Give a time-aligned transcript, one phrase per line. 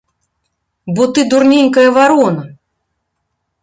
[0.95, 2.43] Бо ты дурненькая варона!